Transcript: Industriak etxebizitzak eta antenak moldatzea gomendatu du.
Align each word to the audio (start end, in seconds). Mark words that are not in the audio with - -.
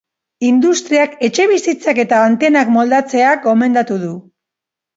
Industriak 0.45 1.13
etxebizitzak 1.27 2.01
eta 2.05 2.23
antenak 2.31 2.73
moldatzea 2.81 3.37
gomendatu 3.47 4.03
du. 4.09 4.13